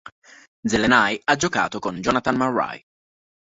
Zelenay 0.63 1.21
ha 1.25 1.35
giocato 1.35 1.77
con 1.77 1.97
Jonathan 2.01 2.35
Marray. 2.35 2.81